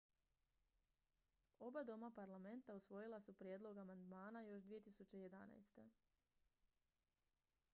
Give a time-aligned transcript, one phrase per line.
[1.67, 5.89] oba doma parlamenta usvojila su prijedlog amandmana još 2011